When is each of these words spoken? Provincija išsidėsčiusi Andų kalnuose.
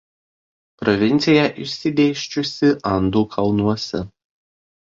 Provincija 0.83 1.43
išsidėsčiusi 1.65 2.73
Andų 2.95 3.25
kalnuose. 3.39 4.05